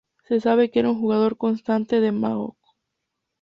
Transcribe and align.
Se 0.23 0.39
sabe 0.41 0.71
que 0.71 0.79
era 0.79 0.89
un 0.89 0.99
jugador 0.99 1.37
constante 1.37 1.99
de 1.99 2.11
mahjong. 2.11 2.55